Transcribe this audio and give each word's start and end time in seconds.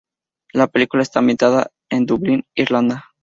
La 0.53 0.65
película 0.65 1.03
está 1.03 1.19
ambientada 1.19 1.69
en 1.91 2.07
Dublín, 2.07 2.43
Irlanda. 2.55 3.11